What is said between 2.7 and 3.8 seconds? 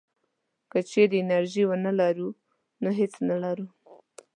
نو هېڅ نه لرو.